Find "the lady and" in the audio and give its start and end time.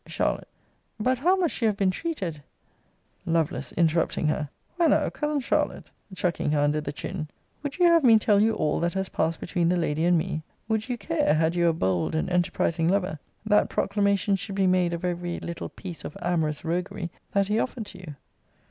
9.69-10.17